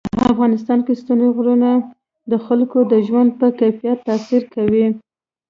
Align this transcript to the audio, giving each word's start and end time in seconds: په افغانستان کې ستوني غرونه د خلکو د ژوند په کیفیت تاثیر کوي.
په 0.17 0.21
افغانستان 0.33 0.79
کې 0.85 0.99
ستوني 1.01 1.27
غرونه 1.35 1.69
د 2.31 2.33
خلکو 2.45 2.79
د 2.91 2.93
ژوند 3.07 3.29
په 3.39 3.47
کیفیت 3.59 3.97
تاثیر 4.09 4.43
کوي. 4.55 4.85